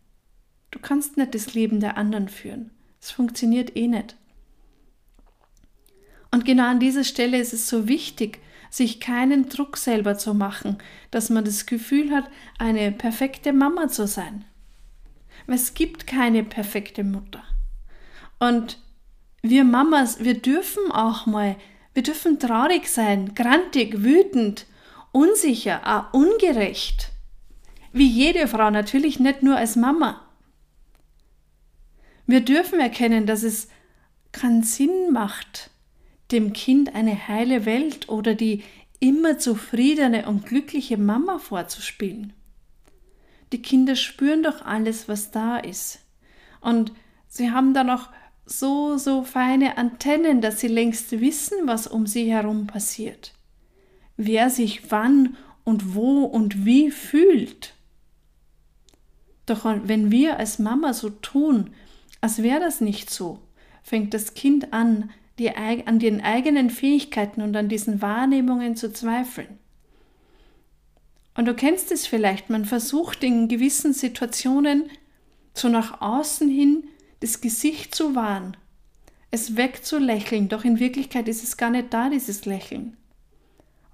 Du 0.70 0.78
kannst 0.78 1.16
nicht 1.16 1.34
das 1.34 1.54
Leben 1.54 1.80
der 1.80 1.96
anderen 1.96 2.28
führen. 2.28 2.70
Es 3.00 3.10
funktioniert 3.10 3.76
eh 3.76 3.86
nicht. 3.86 4.16
Und 6.30 6.44
genau 6.44 6.68
an 6.68 6.80
dieser 6.80 7.04
Stelle 7.04 7.38
ist 7.38 7.52
es 7.52 7.68
so 7.68 7.88
wichtig, 7.88 8.40
sich 8.70 9.00
keinen 9.00 9.50
Druck 9.50 9.76
selber 9.76 10.16
zu 10.16 10.32
machen, 10.32 10.78
dass 11.10 11.28
man 11.28 11.44
das 11.44 11.66
Gefühl 11.66 12.10
hat, 12.10 12.30
eine 12.58 12.90
perfekte 12.90 13.52
Mama 13.52 13.88
zu 13.88 14.06
sein. 14.06 14.46
Es 15.46 15.74
gibt 15.74 16.06
keine 16.06 16.42
perfekte 16.42 17.04
Mutter. 17.04 17.42
Und 18.38 18.78
wir 19.42 19.64
Mamas, 19.64 20.20
wir 20.20 20.34
dürfen 20.34 20.90
auch 20.92 21.26
mal, 21.26 21.56
wir 21.94 22.02
dürfen 22.02 22.38
traurig 22.38 22.88
sein, 22.88 23.34
grantig, 23.34 24.02
wütend, 24.02 24.66
unsicher, 25.10 25.80
auch 25.84 26.14
ungerecht. 26.14 27.10
Wie 27.92 28.06
jede 28.06 28.48
Frau, 28.48 28.70
natürlich 28.70 29.20
nicht 29.20 29.42
nur 29.42 29.56
als 29.56 29.76
Mama. 29.76 30.22
Wir 32.26 32.40
dürfen 32.40 32.80
erkennen, 32.80 33.26
dass 33.26 33.42
es 33.42 33.68
keinen 34.30 34.62
Sinn 34.62 35.12
macht, 35.12 35.70
dem 36.30 36.54
Kind 36.54 36.94
eine 36.94 37.28
heile 37.28 37.66
Welt 37.66 38.08
oder 38.08 38.34
die 38.34 38.62
immer 39.00 39.38
zufriedene 39.38 40.26
und 40.26 40.46
glückliche 40.46 40.96
Mama 40.96 41.38
vorzuspielen. 41.38 42.32
Die 43.52 43.60
Kinder 43.60 43.96
spüren 43.96 44.42
doch 44.42 44.64
alles, 44.64 45.08
was 45.08 45.30
da 45.30 45.58
ist. 45.58 45.98
Und 46.60 46.92
sie 47.28 47.50
haben 47.50 47.74
da 47.74 47.84
noch 47.84 48.08
so, 48.44 48.96
so 48.96 49.22
feine 49.22 49.78
Antennen, 49.78 50.40
dass 50.40 50.60
sie 50.60 50.68
längst 50.68 51.20
wissen, 51.20 51.66
was 51.66 51.86
um 51.86 52.06
sie 52.06 52.30
herum 52.30 52.66
passiert. 52.66 53.32
Wer 54.16 54.50
sich 54.50 54.90
wann 54.90 55.36
und 55.64 55.94
wo 55.94 56.24
und 56.24 56.64
wie 56.64 56.90
fühlt. 56.90 57.74
Doch 59.46 59.64
wenn 59.64 60.10
wir 60.10 60.38
als 60.38 60.58
Mama 60.58 60.92
so 60.92 61.10
tun, 61.10 61.70
als 62.20 62.42
wäre 62.42 62.60
das 62.60 62.80
nicht 62.80 63.10
so, 63.10 63.40
fängt 63.82 64.14
das 64.14 64.34
Kind 64.34 64.72
an, 64.72 65.10
die, 65.38 65.50
an 65.50 65.98
den 65.98 66.20
eigenen 66.20 66.70
Fähigkeiten 66.70 67.42
und 67.42 67.56
an 67.56 67.68
diesen 67.68 68.00
Wahrnehmungen 68.02 68.76
zu 68.76 68.92
zweifeln. 68.92 69.58
Und 71.34 71.46
du 71.46 71.54
kennst 71.54 71.90
es 71.90 72.06
vielleicht, 72.06 72.50
man 72.50 72.64
versucht 72.64 73.24
in 73.24 73.48
gewissen 73.48 73.92
Situationen 73.92 74.90
so 75.54 75.68
nach 75.68 76.00
außen 76.00 76.48
hin 76.48 76.84
das 77.22 77.40
Gesicht 77.40 77.94
zu 77.94 78.14
wahren, 78.16 78.56
es 79.30 79.56
wegzulächeln, 79.56 80.48
doch 80.48 80.64
in 80.64 80.80
Wirklichkeit 80.80 81.28
ist 81.28 81.44
es 81.44 81.56
gar 81.56 81.70
nicht 81.70 81.94
da, 81.94 82.10
dieses 82.10 82.44
Lächeln. 82.44 82.96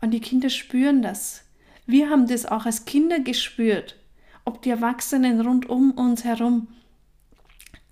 Und 0.00 0.12
die 0.12 0.20
Kinder 0.20 0.48
spüren 0.48 1.02
das. 1.02 1.44
Wir 1.86 2.08
haben 2.08 2.26
das 2.26 2.46
auch 2.46 2.64
als 2.64 2.86
Kinder 2.86 3.20
gespürt, 3.20 3.96
ob 4.44 4.62
die 4.62 4.70
Erwachsenen 4.70 5.40
rund 5.40 5.68
um 5.68 5.92
uns 5.92 6.24
herum 6.24 6.68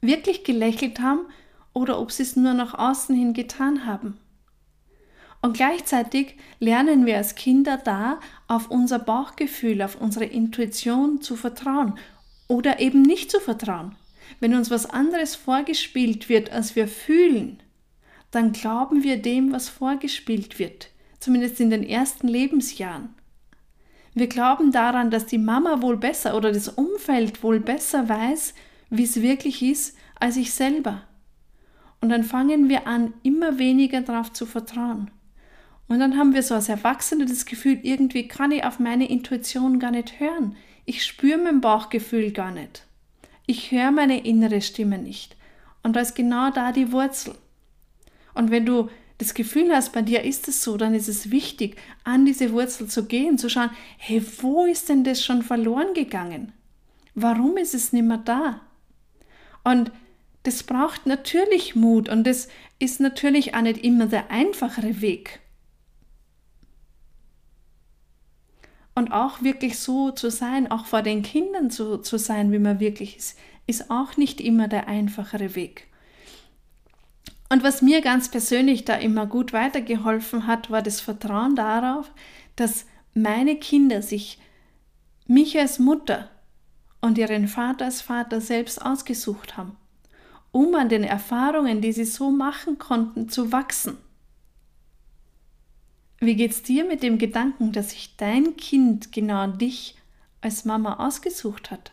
wirklich 0.00 0.42
gelächelt 0.42 1.00
haben 1.00 1.26
oder 1.72 2.00
ob 2.00 2.12
sie 2.12 2.22
es 2.22 2.36
nur 2.36 2.54
nach 2.54 2.74
außen 2.74 3.14
hin 3.14 3.34
getan 3.34 3.84
haben. 3.84 4.16
Und 5.42 5.54
gleichzeitig 5.54 6.36
lernen 6.60 7.04
wir 7.04 7.18
als 7.18 7.34
Kinder 7.34 7.76
da 7.76 8.20
auf 8.48 8.70
unser 8.70 8.98
Bauchgefühl, 8.98 9.82
auf 9.82 10.00
unsere 10.00 10.24
Intuition 10.24 11.20
zu 11.20 11.36
vertrauen 11.36 11.98
oder 12.48 12.80
eben 12.80 13.02
nicht 13.02 13.30
zu 13.30 13.38
vertrauen. 13.38 13.96
Wenn 14.40 14.54
uns 14.54 14.70
was 14.70 14.86
anderes 14.86 15.34
vorgespielt 15.34 16.28
wird, 16.28 16.52
als 16.52 16.76
wir 16.76 16.88
fühlen, 16.88 17.62
dann 18.30 18.52
glauben 18.52 19.02
wir 19.02 19.20
dem, 19.20 19.52
was 19.52 19.68
vorgespielt 19.68 20.58
wird, 20.58 20.90
zumindest 21.20 21.60
in 21.60 21.70
den 21.70 21.82
ersten 21.82 22.28
Lebensjahren. 22.28 23.14
Wir 24.14 24.28
glauben 24.28 24.72
daran, 24.72 25.10
dass 25.10 25.26
die 25.26 25.38
Mama 25.38 25.82
wohl 25.82 25.96
besser 25.98 26.36
oder 26.36 26.50
das 26.50 26.68
Umfeld 26.68 27.42
wohl 27.42 27.60
besser 27.60 28.08
weiß, 28.08 28.54
wie 28.90 29.04
es 29.04 29.20
wirklich 29.20 29.62
ist, 29.62 29.96
als 30.18 30.36
ich 30.36 30.52
selber. 30.52 31.02
Und 32.00 32.08
dann 32.08 32.24
fangen 32.24 32.68
wir 32.68 32.86
an, 32.86 33.14
immer 33.22 33.58
weniger 33.58 34.00
darauf 34.00 34.32
zu 34.32 34.46
vertrauen. 34.46 35.10
Und 35.88 36.00
dann 36.00 36.16
haben 36.16 36.34
wir 36.34 36.42
so 36.42 36.54
als 36.54 36.68
Erwachsene 36.68 37.26
das 37.26 37.46
Gefühl, 37.46 37.78
irgendwie 37.82 38.26
kann 38.26 38.52
ich 38.52 38.64
auf 38.64 38.78
meine 38.78 39.08
Intuition 39.08 39.78
gar 39.78 39.90
nicht 39.90 40.18
hören. 40.18 40.56
Ich 40.84 41.04
spüre 41.04 41.38
mein 41.38 41.60
Bauchgefühl 41.60 42.32
gar 42.32 42.50
nicht. 42.52 42.85
Ich 43.46 43.70
höre 43.70 43.92
meine 43.92 44.24
innere 44.24 44.60
Stimme 44.60 44.98
nicht. 44.98 45.36
Und 45.82 45.94
da 45.94 46.00
ist 46.00 46.14
genau 46.14 46.50
da 46.50 46.72
die 46.72 46.90
Wurzel. 46.92 47.34
Und 48.34 48.50
wenn 48.50 48.66
du 48.66 48.90
das 49.18 49.34
Gefühl 49.34 49.72
hast, 49.72 49.92
bei 49.92 50.02
dir 50.02 50.24
ist 50.24 50.48
es 50.48 50.62
so, 50.62 50.76
dann 50.76 50.94
ist 50.94 51.08
es 51.08 51.30
wichtig, 51.30 51.76
an 52.04 52.26
diese 52.26 52.52
Wurzel 52.52 52.88
zu 52.88 53.06
gehen, 53.06 53.38
zu 53.38 53.48
schauen, 53.48 53.70
hey, 53.96 54.22
wo 54.40 54.66
ist 54.66 54.88
denn 54.88 55.04
das 55.04 55.24
schon 55.24 55.42
verloren 55.42 55.94
gegangen? 55.94 56.52
Warum 57.14 57.56
ist 57.56 57.74
es 57.74 57.92
nicht 57.92 58.04
mehr 58.04 58.18
da? 58.18 58.60
Und 59.64 59.90
das 60.42 60.62
braucht 60.62 61.06
natürlich 61.06 61.74
Mut 61.74 62.08
und 62.08 62.24
das 62.24 62.48
ist 62.78 63.00
natürlich 63.00 63.54
auch 63.54 63.62
nicht 63.62 63.82
immer 63.82 64.06
der 64.06 64.30
einfachere 64.30 65.00
Weg. 65.00 65.40
Und 68.96 69.12
auch 69.12 69.42
wirklich 69.42 69.78
so 69.78 70.10
zu 70.10 70.30
sein, 70.30 70.68
auch 70.70 70.86
vor 70.86 71.02
den 71.02 71.22
Kindern 71.22 71.70
so 71.70 71.98
zu 71.98 72.18
sein, 72.18 72.50
wie 72.50 72.58
man 72.58 72.80
wirklich 72.80 73.16
ist, 73.16 73.38
ist 73.68 73.90
auch 73.90 74.16
nicht 74.16 74.40
immer 74.40 74.66
der 74.66 74.88
einfachere 74.88 75.54
Weg. 75.54 75.86
Und 77.48 77.62
was 77.62 77.82
mir 77.82 78.00
ganz 78.00 78.28
persönlich 78.28 78.84
da 78.84 78.94
immer 78.96 79.26
gut 79.26 79.52
weitergeholfen 79.52 80.48
hat, 80.48 80.70
war 80.70 80.82
das 80.82 81.00
Vertrauen 81.00 81.54
darauf, 81.54 82.10
dass 82.56 82.86
meine 83.14 83.54
Kinder 83.56 84.02
sich 84.02 84.40
mich 85.28 85.56
als 85.56 85.78
Mutter 85.78 86.28
und 87.00 87.18
ihren 87.18 87.46
Vater 87.46 87.84
als 87.84 88.00
Vater 88.00 88.40
selbst 88.40 88.84
ausgesucht 88.84 89.56
haben 89.56 89.76
um 90.56 90.74
an 90.74 90.88
den 90.88 91.04
Erfahrungen, 91.04 91.82
die 91.82 91.92
sie 91.92 92.06
so 92.06 92.30
machen 92.30 92.78
konnten, 92.78 93.28
zu 93.28 93.52
wachsen. 93.52 93.98
Wie 96.26 96.34
geht's 96.34 96.64
dir 96.64 96.84
mit 96.84 97.04
dem 97.04 97.18
Gedanken, 97.18 97.70
dass 97.70 97.90
sich 97.90 98.16
dein 98.16 98.56
Kind 98.56 99.12
genau 99.12 99.46
dich 99.46 99.94
als 100.40 100.64
Mama 100.64 100.94
ausgesucht 101.06 101.70
hat? 101.70 101.92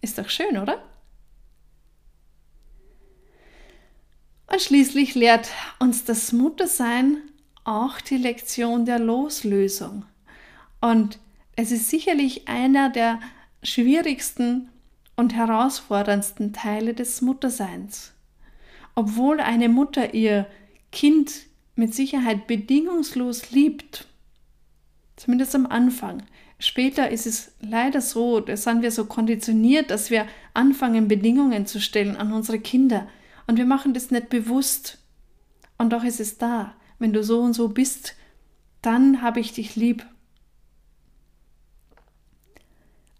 Ist 0.00 0.18
doch 0.18 0.28
schön, 0.28 0.58
oder? 0.58 0.82
Und 4.48 4.60
schließlich 4.60 5.14
lehrt 5.14 5.48
uns 5.78 6.04
das 6.04 6.32
Muttersein 6.32 7.18
auch 7.62 8.00
die 8.00 8.16
Lektion 8.16 8.84
der 8.84 8.98
Loslösung. 8.98 10.04
Und 10.80 11.20
es 11.54 11.70
ist 11.70 11.88
sicherlich 11.88 12.48
einer 12.48 12.90
der 12.90 13.20
schwierigsten 13.62 14.70
und 15.14 15.34
herausforderndsten 15.34 16.52
Teile 16.52 16.94
des 16.94 17.20
Mutterseins. 17.20 18.12
Obwohl 18.96 19.38
eine 19.38 19.68
Mutter 19.68 20.14
ihr 20.14 20.46
Kind 20.90 21.51
mit 21.74 21.94
Sicherheit 21.94 22.46
bedingungslos 22.46 23.50
liebt, 23.50 24.06
zumindest 25.16 25.54
am 25.54 25.66
Anfang. 25.66 26.22
Später 26.58 27.10
ist 27.10 27.26
es 27.26 27.52
leider 27.60 28.00
so, 28.00 28.40
da 28.40 28.56
sind 28.56 28.82
wir 28.82 28.92
so 28.92 29.06
konditioniert, 29.06 29.90
dass 29.90 30.10
wir 30.10 30.26
anfangen, 30.54 31.08
Bedingungen 31.08 31.66
zu 31.66 31.80
stellen 31.80 32.16
an 32.16 32.32
unsere 32.32 32.60
Kinder. 32.60 33.08
Und 33.46 33.56
wir 33.56 33.64
machen 33.64 33.94
das 33.94 34.10
nicht 34.10 34.28
bewusst. 34.28 34.98
Und 35.76 35.92
doch 35.92 36.04
ist 36.04 36.20
es 36.20 36.38
da. 36.38 36.74
Wenn 37.00 37.12
du 37.12 37.24
so 37.24 37.40
und 37.40 37.54
so 37.54 37.68
bist, 37.68 38.14
dann 38.80 39.22
habe 39.22 39.40
ich 39.40 39.52
dich 39.52 39.74
lieb. 39.74 40.06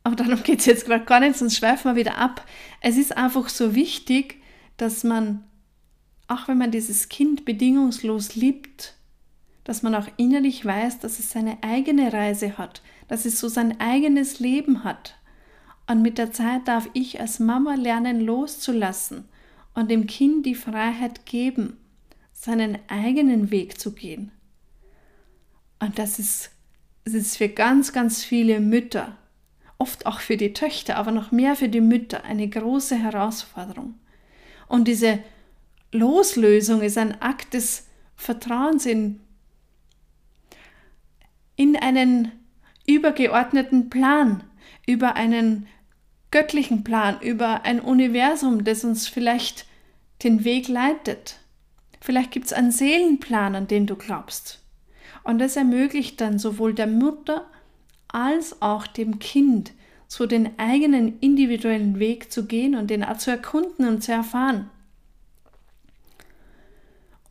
Aber 0.04 0.16
darum 0.16 0.42
geht 0.42 0.60
es 0.60 0.66
jetzt 0.66 0.86
gerade 0.86 1.04
gar 1.04 1.20
nicht, 1.20 1.36
sonst 1.36 1.56
schweifen 1.56 1.90
wir 1.90 1.96
wieder 1.96 2.18
ab. 2.18 2.46
Es 2.80 2.96
ist 2.96 3.16
einfach 3.16 3.48
so 3.48 3.74
wichtig, 3.74 4.40
dass 4.76 5.04
man, 5.04 5.44
auch 6.32 6.48
wenn 6.48 6.58
man 6.58 6.70
dieses 6.70 7.08
Kind 7.08 7.44
bedingungslos 7.44 8.34
liebt, 8.34 8.94
dass 9.64 9.82
man 9.82 9.94
auch 9.94 10.08
innerlich 10.16 10.64
weiß, 10.64 10.98
dass 10.98 11.18
es 11.18 11.30
seine 11.30 11.62
eigene 11.62 12.12
Reise 12.12 12.58
hat, 12.58 12.82
dass 13.08 13.24
es 13.24 13.38
so 13.38 13.48
sein 13.48 13.80
eigenes 13.80 14.40
Leben 14.40 14.84
hat. 14.84 15.16
Und 15.86 16.02
mit 16.02 16.18
der 16.18 16.32
Zeit 16.32 16.66
darf 16.66 16.88
ich 16.94 17.20
als 17.20 17.38
Mama 17.38 17.74
lernen 17.74 18.20
loszulassen 18.20 19.28
und 19.74 19.90
dem 19.90 20.06
Kind 20.06 20.46
die 20.46 20.54
Freiheit 20.54 21.26
geben, 21.26 21.76
seinen 22.32 22.78
eigenen 22.88 23.50
Weg 23.50 23.78
zu 23.78 23.92
gehen. 23.92 24.32
Und 25.78 25.98
das 25.98 26.18
ist, 26.18 26.50
das 27.04 27.14
ist 27.14 27.36
für 27.36 27.48
ganz, 27.48 27.92
ganz 27.92 28.24
viele 28.24 28.60
Mütter 28.60 29.16
oft 29.78 30.06
auch 30.06 30.20
für 30.20 30.36
die 30.36 30.52
Töchter, 30.52 30.96
aber 30.96 31.10
noch 31.10 31.32
mehr 31.32 31.56
für 31.56 31.68
die 31.68 31.80
Mütter 31.80 32.24
eine 32.24 32.48
große 32.48 32.96
Herausforderung. 32.96 33.94
Und 34.68 34.86
diese 34.86 35.18
Loslösung 35.92 36.82
ist 36.82 36.98
ein 36.98 37.20
Akt 37.20 37.54
des 37.54 37.86
Vertrauens 38.16 38.86
in 38.86 39.20
in 41.54 41.76
einen 41.76 42.32
übergeordneten 42.86 43.90
Plan, 43.90 44.42
über 44.86 45.14
einen 45.16 45.68
göttlichen 46.30 46.82
Plan, 46.82 47.20
über 47.20 47.64
ein 47.64 47.78
Universum, 47.78 48.64
das 48.64 48.84
uns 48.84 49.06
vielleicht 49.06 49.66
den 50.24 50.44
Weg 50.44 50.68
leitet. 50.68 51.38
Vielleicht 52.00 52.32
gibt 52.32 52.46
es 52.46 52.52
einen 52.52 52.72
Seelenplan, 52.72 53.54
an 53.54 53.68
den 53.68 53.86
du 53.86 53.96
glaubst. 53.96 54.60
Und 55.22 55.38
das 55.38 55.56
ermöglicht 55.56 56.20
dann 56.20 56.38
sowohl 56.38 56.74
der 56.74 56.88
Mutter 56.88 57.46
als 58.08 58.60
auch 58.60 58.86
dem 58.86 59.20
Kind, 59.20 59.72
so 60.08 60.26
den 60.26 60.58
eigenen 60.58 61.20
individuellen 61.20 61.98
Weg 61.98 62.32
zu 62.32 62.46
gehen 62.46 62.74
und 62.74 62.90
den 62.90 63.04
auch 63.04 63.18
zu 63.18 63.30
erkunden 63.30 63.86
und 63.86 64.02
zu 64.02 64.10
erfahren. 64.10 64.68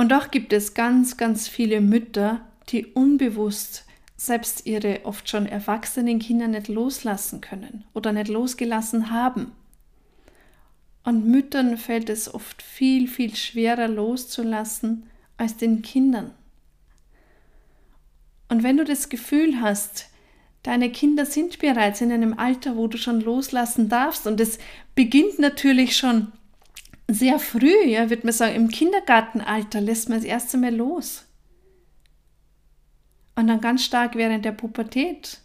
Und 0.02 0.12
doch 0.12 0.32
gibt 0.32 0.52
es 0.52 0.74
ganz, 0.74 1.16
ganz 1.16 1.48
viele 1.48 1.80
Mütter, 1.80 2.42
die 2.70 2.88
unbewusst 2.88 3.86
selbst 4.18 4.66
ihre 4.66 5.02
oft 5.06 5.30
schon 5.30 5.46
erwachsenen 5.46 6.18
Kinder 6.18 6.48
nicht 6.48 6.70
loslassen 6.70 7.40
können 7.40 7.84
oder 7.94 8.12
nicht 8.12 8.28
losgelassen 8.28 9.12
haben. 9.12 9.52
Und 11.04 11.28
Müttern 11.28 11.78
fällt 11.78 12.10
es 12.10 12.34
oft 12.34 12.64
viel, 12.64 13.08
viel 13.08 13.36
schwerer 13.36 13.88
loszulassen 13.88 15.06
als 15.38 15.58
den 15.58 15.84
Kindern. 15.84 16.32
Und 18.50 18.64
wenn 18.64 18.78
du 18.78 18.84
das 18.84 19.08
Gefühl 19.08 19.62
hast, 19.62 20.10
deine 20.64 20.92
Kinder 20.92 21.28
sind 21.28 21.60
bereits 21.60 22.02
in 22.02 22.12
einem 22.12 22.40
Alter, 22.40 22.76
wo 22.76 22.88
du 22.88 22.98
schon 22.98 23.22
loslassen 23.22 23.88
darfst, 23.88 24.26
und 24.26 24.42
es 24.42 24.58
beginnt 24.96 25.38
natürlich 25.38 25.96
schon 25.96 26.32
sehr 27.14 27.40
früh, 27.40 27.86
ja, 27.86 28.10
würde 28.10 28.24
man 28.24 28.34
sagen, 28.34 28.56
im 28.56 28.70
Kindergartenalter 28.70 29.82
lässt 29.82 30.10
man 30.10 30.20
das 30.20 30.26
erste 30.26 30.58
Mal 30.58 30.76
los. 30.76 31.26
Und 33.36 33.48
dann 33.48 33.62
ganz 33.62 33.84
stark 33.84 34.16
während 34.16 34.46
der 34.46 34.52
Pubertät. 34.52 35.40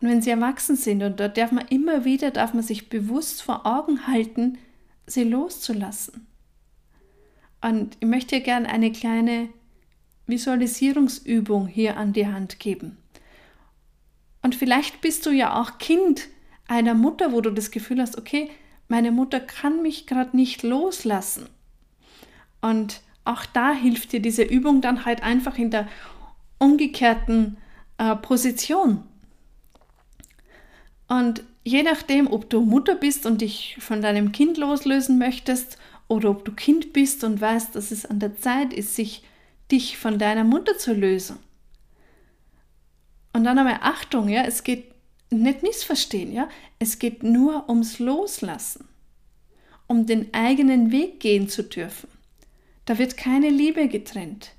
Und 0.00 0.08
wenn 0.08 0.22
sie 0.22 0.30
erwachsen 0.30 0.76
sind, 0.76 1.02
und 1.02 1.18
da 1.18 1.28
darf 1.28 1.50
man 1.52 1.66
immer 1.68 2.04
wieder, 2.04 2.30
darf 2.30 2.54
man 2.54 2.62
sich 2.62 2.88
bewusst 2.88 3.42
vor 3.42 3.66
Augen 3.66 4.06
halten, 4.06 4.58
sie 5.06 5.24
loszulassen. 5.24 6.26
Und 7.60 7.96
ich 8.00 8.06
möchte 8.06 8.36
dir 8.36 8.42
gerne 8.42 8.68
eine 8.68 8.92
kleine 8.92 9.48
Visualisierungsübung 10.26 11.66
hier 11.66 11.96
an 11.96 12.12
die 12.12 12.26
Hand 12.26 12.60
geben. 12.60 12.98
Und 14.42 14.54
vielleicht 14.54 15.00
bist 15.00 15.26
du 15.26 15.30
ja 15.30 15.60
auch 15.60 15.78
Kind 15.78 16.28
einer 16.68 16.94
Mutter, 16.94 17.32
wo 17.32 17.40
du 17.40 17.50
das 17.50 17.70
Gefühl 17.70 18.00
hast, 18.00 18.18
okay, 18.18 18.50
meine 18.88 19.12
Mutter 19.12 19.38
kann 19.38 19.82
mich 19.82 20.06
gerade 20.06 20.36
nicht 20.36 20.62
loslassen. 20.62 21.48
Und 22.60 23.02
auch 23.24 23.44
da 23.46 23.72
hilft 23.72 24.12
dir 24.12 24.20
diese 24.20 24.42
Übung 24.42 24.80
dann 24.80 25.04
halt 25.04 25.22
einfach 25.22 25.58
in 25.58 25.70
der 25.70 25.86
umgekehrten 26.58 27.58
äh, 27.98 28.16
Position. 28.16 29.04
Und 31.06 31.42
je 31.64 31.82
nachdem, 31.82 32.30
ob 32.32 32.48
du 32.50 32.62
Mutter 32.62 32.94
bist 32.94 33.26
und 33.26 33.40
dich 33.42 33.76
von 33.80 34.02
deinem 34.02 34.32
Kind 34.32 34.56
loslösen 34.56 35.18
möchtest 35.18 35.78
oder 36.08 36.30
ob 36.30 36.44
du 36.44 36.52
Kind 36.52 36.92
bist 36.92 37.22
und 37.24 37.40
weißt, 37.40 37.74
dass 37.74 37.90
es 37.90 38.06
an 38.06 38.18
der 38.18 38.36
Zeit 38.36 38.72
ist, 38.72 38.94
sich 38.96 39.22
dich 39.70 39.98
von 39.98 40.18
deiner 40.18 40.44
Mutter 40.44 40.78
zu 40.78 40.94
lösen. 40.94 41.38
Und 43.34 43.44
dann 43.44 43.58
einmal 43.58 43.80
Achtung, 43.82 44.28
ja, 44.28 44.42
es 44.42 44.64
geht 44.64 44.94
nicht 45.30 45.62
missverstehen, 45.62 46.32
ja, 46.32 46.48
es 46.78 46.98
geht 46.98 47.22
nur 47.22 47.68
ums 47.68 47.98
Loslassen, 47.98 48.88
um 49.86 50.06
den 50.06 50.32
eigenen 50.32 50.90
Weg 50.90 51.20
gehen 51.20 51.48
zu 51.48 51.62
dürfen. 51.62 52.08
Da 52.84 52.98
wird 52.98 53.16
keine 53.16 53.50
Liebe 53.50 53.88
getrennt. 53.88 54.52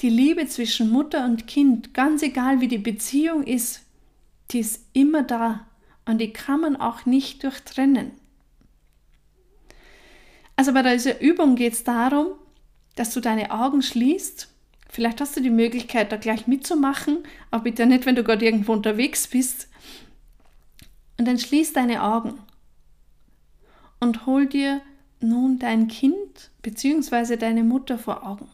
Die 0.00 0.10
Liebe 0.10 0.46
zwischen 0.46 0.90
Mutter 0.90 1.24
und 1.24 1.46
Kind, 1.46 1.94
ganz 1.94 2.22
egal 2.22 2.60
wie 2.60 2.68
die 2.68 2.78
Beziehung 2.78 3.42
ist, 3.44 3.82
die 4.50 4.60
ist 4.60 4.84
immer 4.92 5.22
da 5.22 5.66
und 6.04 6.18
die 6.18 6.32
kann 6.32 6.60
man 6.60 6.76
auch 6.76 7.06
nicht 7.06 7.42
durchtrennen. 7.42 8.12
Also 10.54 10.72
bei 10.72 10.82
dieser 10.82 11.20
Übung 11.20 11.56
geht 11.56 11.74
es 11.74 11.84
darum, 11.84 12.28
dass 12.94 13.12
du 13.12 13.20
deine 13.20 13.50
Augen 13.50 13.82
schließt. 13.82 14.48
Vielleicht 14.88 15.20
hast 15.20 15.36
du 15.36 15.42
die 15.42 15.50
Möglichkeit, 15.50 16.12
da 16.12 16.16
gleich 16.16 16.46
mitzumachen, 16.46 17.18
aber 17.50 17.64
bitte 17.64 17.84
nicht, 17.84 18.06
wenn 18.06 18.16
du 18.16 18.24
gerade 18.24 18.44
irgendwo 18.46 18.72
unterwegs 18.72 19.26
bist. 19.28 19.68
Und 21.18 21.26
dann 21.26 21.38
schließ 21.38 21.72
deine 21.72 22.02
Augen 22.02 22.38
und 24.00 24.26
hol 24.26 24.46
dir 24.46 24.82
nun 25.20 25.58
dein 25.58 25.88
Kind 25.88 26.50
bzw. 26.62 27.36
deine 27.36 27.64
Mutter 27.64 27.98
vor 27.98 28.26
Augen. 28.26 28.48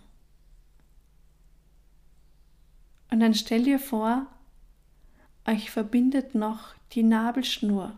Und 3.10 3.20
dann 3.20 3.34
stell 3.34 3.64
dir 3.64 3.78
vor, 3.78 4.26
euch 5.44 5.70
verbindet 5.70 6.34
noch 6.34 6.74
die 6.92 7.02
Nabelschnur 7.02 7.96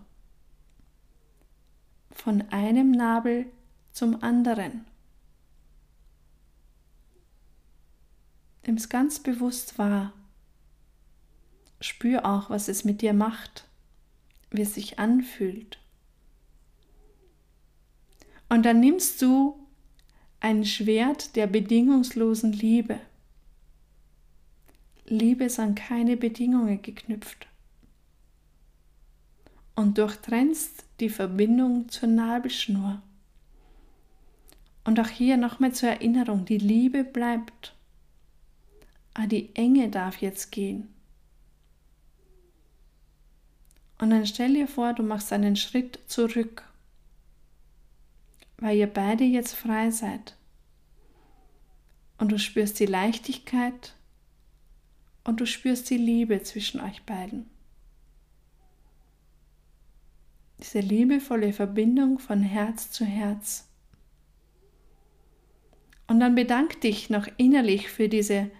von 2.10 2.42
einem 2.50 2.90
Nabel 2.90 3.46
zum 3.92 4.22
anderen. 4.22 4.86
Nimm 8.66 8.76
es 8.76 8.88
ganz 8.88 9.20
bewusst 9.20 9.78
wahr. 9.78 10.12
Spür 11.80 12.24
auch, 12.24 12.48
was 12.48 12.68
es 12.68 12.84
mit 12.84 13.02
dir 13.02 13.12
macht, 13.12 13.68
wie 14.54 14.62
es 14.62 14.74
sich 14.74 14.98
anfühlt. 14.98 15.78
Und 18.48 18.64
dann 18.64 18.80
nimmst 18.80 19.20
du 19.20 19.58
ein 20.40 20.64
Schwert 20.64 21.36
der 21.36 21.46
bedingungslosen 21.46 22.52
Liebe 22.52 23.00
Liebe 25.06 25.44
ist 25.44 25.58
an 25.58 25.74
keine 25.74 26.16
Bedingungen 26.16 26.80
geknüpft. 26.80 27.46
Und 29.74 29.98
durchtrennst 29.98 30.84
die 31.00 31.10
Verbindung 31.10 31.88
zur 31.88 32.08
Nabelschnur. 32.08 33.02
Und 34.84 35.00
auch 35.00 35.08
hier 35.08 35.36
nochmal 35.36 35.72
zur 35.72 35.90
Erinnerung, 35.90 36.44
die 36.44 36.58
Liebe 36.58 37.04
bleibt. 37.04 37.74
Aber 39.14 39.26
die 39.26 39.54
Enge 39.54 39.90
darf 39.90 40.18
jetzt 40.18 40.52
gehen. 40.52 40.93
Und 43.98 44.10
dann 44.10 44.26
stell 44.26 44.54
dir 44.54 44.68
vor, 44.68 44.92
du 44.92 45.02
machst 45.02 45.32
einen 45.32 45.56
Schritt 45.56 46.00
zurück, 46.06 46.64
weil 48.58 48.76
ihr 48.76 48.86
beide 48.86 49.24
jetzt 49.24 49.54
frei 49.54 49.90
seid. 49.90 50.36
Und 52.18 52.32
du 52.32 52.38
spürst 52.38 52.78
die 52.80 52.86
Leichtigkeit 52.86 53.94
und 55.24 55.40
du 55.40 55.46
spürst 55.46 55.90
die 55.90 55.96
Liebe 55.96 56.42
zwischen 56.42 56.80
euch 56.80 57.02
beiden. 57.04 57.50
Diese 60.58 60.80
liebevolle 60.80 61.52
Verbindung 61.52 62.18
von 62.18 62.40
Herz 62.40 62.90
zu 62.90 63.04
Herz. 63.04 63.68
Und 66.06 66.20
dann 66.20 66.34
bedank 66.34 66.80
dich 66.80 67.10
noch 67.10 67.26
innerlich 67.36 67.88
für 67.88 68.08
diese 68.08 68.50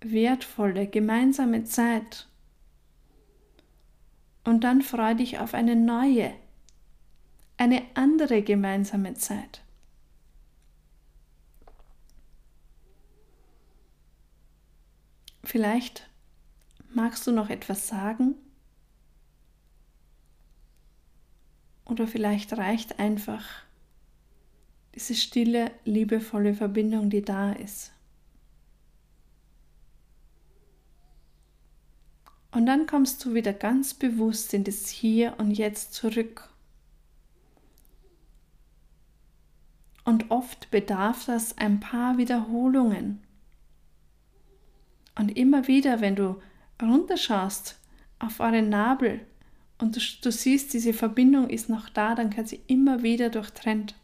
wertvolle 0.00 0.86
gemeinsame 0.86 1.64
Zeit. 1.64 2.28
Und 4.44 4.64
dann 4.64 4.82
freu 4.82 5.14
dich 5.14 5.38
auf 5.38 5.54
eine 5.54 5.74
neue, 5.74 6.32
eine 7.56 7.82
andere 7.94 8.42
gemeinsame 8.42 9.14
Zeit. 9.14 9.62
Vielleicht 15.42 16.08
Magst 16.94 17.26
du 17.26 17.32
noch 17.32 17.50
etwas 17.50 17.88
sagen? 17.88 18.36
Oder 21.84 22.06
vielleicht 22.06 22.56
reicht 22.56 23.00
einfach 23.00 23.44
diese 24.94 25.16
stille, 25.16 25.72
liebevolle 25.84 26.54
Verbindung, 26.54 27.10
die 27.10 27.22
da 27.22 27.52
ist. 27.52 27.90
Und 32.54 32.66
dann 32.66 32.86
kommst 32.86 33.24
du 33.24 33.34
wieder 33.34 33.52
ganz 33.52 33.94
bewusst 33.94 34.54
in 34.54 34.62
das 34.62 34.88
Hier 34.88 35.34
und 35.38 35.50
Jetzt 35.50 35.92
zurück. 35.92 36.48
Und 40.04 40.30
oft 40.30 40.70
bedarf 40.70 41.24
das 41.24 41.58
ein 41.58 41.80
paar 41.80 42.16
Wiederholungen. 42.16 43.20
Und 45.16 45.36
immer 45.36 45.66
wieder, 45.66 46.00
wenn 46.00 46.14
du 46.14 46.40
runterschaust 46.80 47.80
auf 48.20 48.38
euren 48.38 48.68
Nabel 48.68 49.26
und 49.78 49.96
du, 49.96 50.00
du 50.22 50.30
siehst, 50.30 50.74
diese 50.74 50.92
Verbindung 50.92 51.50
ist 51.50 51.68
noch 51.68 51.88
da, 51.88 52.14
dann 52.14 52.30
kann 52.30 52.46
sie 52.46 52.60
immer 52.68 53.02
wieder 53.02 53.30
durchtrennt. 53.30 53.96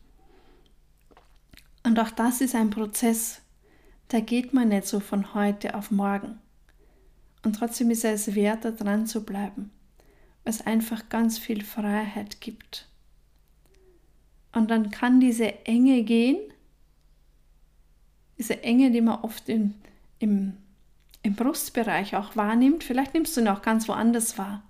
Und 1.85 2.01
auch 2.01 2.11
das 2.11 2.41
ist 2.41 2.57
ein 2.57 2.71
Prozess, 2.71 3.43
da 4.09 4.19
geht 4.19 4.53
man 4.53 4.71
nicht 4.71 4.89
so 4.89 4.99
von 4.99 5.35
heute 5.35 5.77
auf 5.77 5.93
morgen. 5.93 6.41
Und 7.43 7.55
trotzdem 7.57 7.91
ist 7.91 8.05
es 8.05 8.35
wert, 8.35 8.65
da 8.65 8.71
dran 8.71 9.07
zu 9.07 9.25
bleiben, 9.25 9.71
es 10.45 10.67
einfach 10.67 11.09
ganz 11.09 11.39
viel 11.39 11.65
Freiheit 11.65 12.41
gibt. 12.41 12.89
Und 14.53 14.71
dann 14.71 14.91
kann 14.91 15.21
diese 15.21 15.65
Enge 15.65 16.03
gehen, 16.03 16.39
diese 18.39 18.63
Enge, 18.63 18.91
die 18.91 19.01
man 19.01 19.21
oft 19.21 19.49
in, 19.49 19.75
im 20.19 20.57
im 21.23 21.35
Brustbereich 21.35 22.17
auch 22.17 22.37
wahrnimmt. 22.37 22.85
Vielleicht 22.85 23.15
nimmst 23.15 23.37
du 23.37 23.43
ihn 23.43 23.49
auch 23.49 23.63
ganz 23.63 23.89
woanders 23.89 24.39
wahr. 24.39 24.63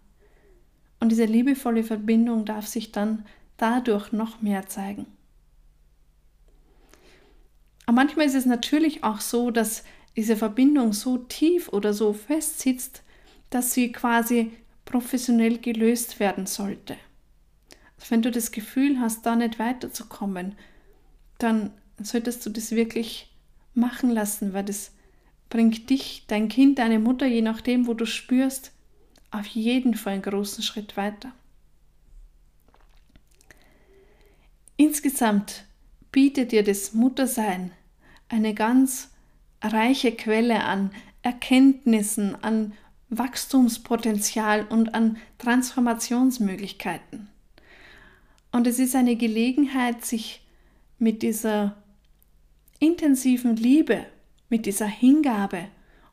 Und 0.98 1.10
diese 1.10 1.24
liebevolle 1.24 1.84
Verbindung 1.84 2.44
darf 2.44 2.66
sich 2.66 2.92
dann 2.92 3.24
dadurch 3.56 4.12
noch 4.12 4.42
mehr 4.42 4.66
zeigen. 4.66 5.06
Aber 7.86 7.94
manchmal 7.94 8.26
ist 8.26 8.34
es 8.34 8.46
natürlich 8.46 9.04
auch 9.04 9.20
so, 9.20 9.50
dass 9.50 9.84
diese 10.20 10.36
Verbindung 10.36 10.92
so 10.92 11.16
tief 11.16 11.70
oder 11.70 11.94
so 11.94 12.12
fest 12.12 12.60
sitzt, 12.60 13.02
dass 13.48 13.72
sie 13.72 13.90
quasi 13.90 14.52
professionell 14.84 15.56
gelöst 15.56 16.20
werden 16.20 16.44
sollte. 16.44 16.98
Also 17.96 18.10
wenn 18.10 18.20
du 18.20 18.30
das 18.30 18.52
Gefühl 18.52 19.00
hast, 19.00 19.24
da 19.24 19.34
nicht 19.34 19.58
weiterzukommen, 19.58 20.56
dann 21.38 21.70
solltest 22.02 22.44
du 22.44 22.50
das 22.50 22.72
wirklich 22.72 23.34
machen 23.72 24.10
lassen, 24.10 24.52
weil 24.52 24.64
das 24.64 24.92
bringt 25.48 25.88
dich, 25.88 26.24
dein 26.26 26.50
Kind, 26.50 26.78
deine 26.78 26.98
Mutter, 26.98 27.24
je 27.24 27.40
nachdem, 27.40 27.86
wo 27.86 27.94
du 27.94 28.04
spürst, 28.04 28.72
auf 29.30 29.46
jeden 29.46 29.94
Fall 29.94 30.12
einen 30.12 30.22
großen 30.22 30.62
Schritt 30.62 30.98
weiter. 30.98 31.32
Insgesamt 34.76 35.64
bietet 36.12 36.52
dir 36.52 36.62
das 36.62 36.92
Muttersein 36.92 37.70
eine 38.28 38.52
ganz 38.52 39.09
reiche 39.62 40.12
Quelle 40.12 40.64
an 40.64 40.90
Erkenntnissen, 41.22 42.42
an 42.42 42.72
Wachstumspotenzial 43.10 44.66
und 44.66 44.94
an 44.94 45.18
Transformationsmöglichkeiten. 45.38 47.28
Und 48.52 48.66
es 48.66 48.78
ist 48.78 48.94
eine 48.96 49.16
Gelegenheit, 49.16 50.04
sich 50.04 50.42
mit 50.98 51.22
dieser 51.22 51.76
intensiven 52.78 53.56
Liebe, 53.56 54.06
mit 54.48 54.66
dieser 54.66 54.86
Hingabe 54.86 55.68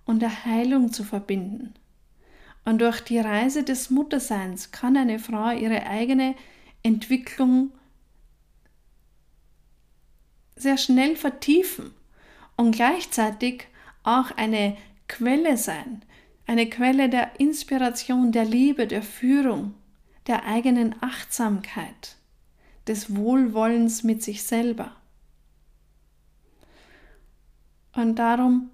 und 0.06 0.22
der 0.22 0.46
Heilung 0.46 0.92
zu 0.92 1.04
verbinden. 1.04 1.74
Und 2.66 2.82
durch 2.82 3.00
die 3.02 3.20
Reise 3.20 3.64
des 3.64 3.90
Mutterseins 3.90 4.72
kann 4.72 4.98
eine 4.98 5.20
Frau 5.20 5.52
ihre 5.52 5.88
eigene 5.88 6.36
Entwicklung 6.84 7.72
sehr 10.56 10.78
schnell 10.78 11.16
vertiefen 11.16 11.94
und 12.58 12.72
gleichzeitig 12.72 13.68
auch 14.04 14.32
eine 14.32 14.76
Quelle 15.08 15.56
sein, 15.56 16.04
eine 16.46 16.70
Quelle 16.70 17.10
der 17.10 17.40
Inspiration, 17.40 18.32
der 18.32 18.46
Liebe, 18.46 18.88
der 18.88 19.04
Führung, 19.04 19.74
der 20.28 20.46
eigenen 20.46 20.96
Achtsamkeit, 21.02 22.18
des 22.88 23.16
Wohlwollens 23.16 24.04
mit 24.04 24.22
sich 24.22 24.44
selber. 24.44 24.96
Und 27.94 28.16
darum 28.16 28.70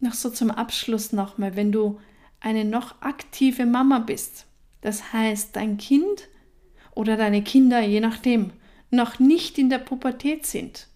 noch 0.00 0.14
so 0.14 0.30
zum 0.30 0.50
Abschluss 0.50 1.12
nochmal, 1.12 1.56
wenn 1.56 1.72
du 1.72 2.00
eine 2.40 2.64
noch 2.64 3.00
aktive 3.02 3.66
Mama 3.66 4.00
bist, 4.00 4.46
das 4.80 5.12
heißt 5.12 5.54
dein 5.54 5.78
Kind 5.78 6.28
oder 6.94 7.16
deine 7.16 7.42
Kinder, 7.42 7.80
je 7.80 8.00
nachdem, 8.00 8.52
noch 8.90 9.18
nicht 9.18 9.58
in 9.58 9.70
der 9.70 9.78
Pubertät 9.78 10.44
sind, 10.44 10.88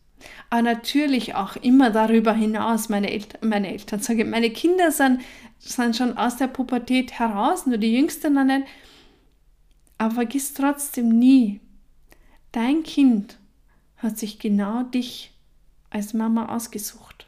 aber 0.50 0.62
natürlich 0.62 1.34
auch 1.34 1.56
immer 1.56 1.90
darüber 1.90 2.32
hinaus, 2.32 2.88
meine, 2.88 3.10
Eltern, 3.10 3.48
meine 3.48 3.70
Eltern, 3.72 4.00
sage 4.00 4.22
ich, 4.22 4.28
meine 4.28 4.50
Kinder 4.50 4.90
sind, 4.90 5.20
sind 5.58 5.96
schon 5.96 6.16
aus 6.16 6.36
der 6.36 6.46
Pubertät 6.46 7.12
heraus, 7.12 7.66
nur 7.66 7.78
die 7.78 7.94
Jüngsten 7.94 8.34
noch 8.34 8.44
nicht. 8.44 8.66
Aber 9.98 10.14
vergiss 10.14 10.54
trotzdem 10.54 11.08
nie, 11.08 11.60
dein 12.52 12.82
Kind 12.82 13.38
hat 13.96 14.18
sich 14.18 14.38
genau 14.38 14.82
dich 14.82 15.32
als 15.90 16.12
Mama 16.12 16.54
ausgesucht. 16.54 17.26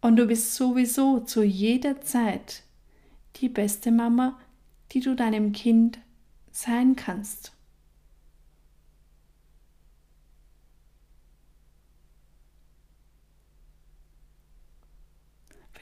Und 0.00 0.16
du 0.16 0.26
bist 0.26 0.54
sowieso 0.54 1.20
zu 1.20 1.42
jeder 1.42 2.00
Zeit 2.00 2.62
die 3.36 3.48
beste 3.48 3.90
Mama, 3.90 4.38
die 4.92 5.00
du 5.00 5.16
deinem 5.16 5.52
Kind 5.52 5.98
sein 6.52 6.94
kannst. 6.94 7.55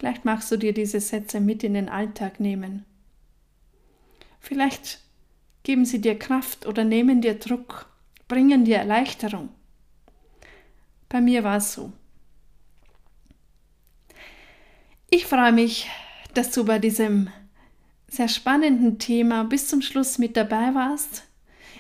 Vielleicht 0.05 0.27
magst 0.27 0.53
du 0.53 0.59
dir 0.59 0.75
diese 0.75 1.01
Sätze 1.01 1.41
mit 1.41 1.65
in 1.65 1.73
den 1.73 1.89
Alltag 1.89 2.39
nehmen. 2.39 2.85
Vielleicht 4.39 5.01
geben 5.63 5.87
sie 5.87 6.03
dir 6.03 6.19
Kraft 6.19 6.67
oder 6.67 6.85
nehmen 6.85 7.23
dir 7.23 7.39
Druck, 7.39 7.87
bringen 8.29 8.67
dir 8.67 8.77
Erleichterung. 8.77 9.49
Bei 11.09 11.23
mir 11.23 11.43
war 11.43 11.57
es 11.57 11.73
so. 11.73 11.91
Ich 15.09 15.25
freue 15.25 15.53
mich, 15.53 15.89
dass 16.35 16.51
du 16.51 16.67
bei 16.67 16.79
diesem 16.79 17.31
sehr 18.07 18.29
spannenden 18.29 18.99
Thema 18.99 19.45
bis 19.45 19.69
zum 19.69 19.81
Schluss 19.81 20.19
mit 20.19 20.37
dabei 20.37 20.75
warst. 20.75 21.23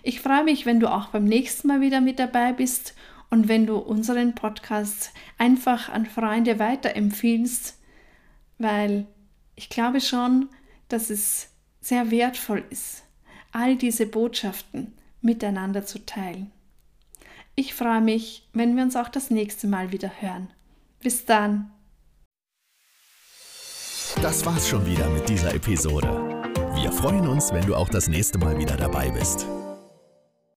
Ich 0.02 0.22
freue 0.22 0.44
mich, 0.44 0.64
wenn 0.64 0.80
du 0.80 0.90
auch 0.90 1.08
beim 1.08 1.24
nächsten 1.24 1.68
Mal 1.68 1.82
wieder 1.82 2.00
mit 2.00 2.18
dabei 2.18 2.54
bist 2.54 2.94
und 3.28 3.48
wenn 3.48 3.66
du 3.66 3.76
unseren 3.76 4.34
Podcast 4.34 5.12
einfach 5.36 5.90
an 5.90 6.06
Freunde 6.06 6.58
weiterempfiehlst, 6.58 7.83
weil 8.58 9.06
ich 9.56 9.68
glaube 9.68 10.00
schon, 10.00 10.48
dass 10.88 11.10
es 11.10 11.48
sehr 11.80 12.10
wertvoll 12.10 12.64
ist, 12.70 13.04
all 13.52 13.76
diese 13.76 14.06
Botschaften 14.06 14.94
miteinander 15.20 15.86
zu 15.86 16.04
teilen. 16.04 16.50
Ich 17.56 17.74
freue 17.74 18.00
mich, 18.00 18.48
wenn 18.52 18.76
wir 18.76 18.82
uns 18.82 18.96
auch 18.96 19.08
das 19.08 19.30
nächste 19.30 19.66
Mal 19.66 19.92
wieder 19.92 20.10
hören. 20.20 20.48
Bis 21.00 21.24
dann. 21.24 21.70
Das 24.22 24.44
war's 24.44 24.68
schon 24.68 24.84
wieder 24.86 25.08
mit 25.10 25.28
dieser 25.28 25.54
Episode. 25.54 26.08
Wir 26.74 26.90
freuen 26.90 27.28
uns, 27.28 27.52
wenn 27.52 27.64
du 27.66 27.74
auch 27.74 27.88
das 27.88 28.08
nächste 28.08 28.38
Mal 28.38 28.58
wieder 28.58 28.76
dabei 28.76 29.10
bist. 29.10 29.46